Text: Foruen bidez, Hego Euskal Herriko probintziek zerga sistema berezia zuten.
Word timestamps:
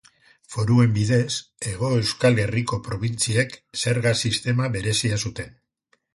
Foruen 0.51 0.95
bidez, 0.95 1.35
Hego 1.71 1.91
Euskal 1.97 2.41
Herriko 2.45 2.81
probintziek 2.89 3.55
zerga 3.83 4.17
sistema 4.25 4.73
berezia 4.79 5.23
zuten. 5.29 5.55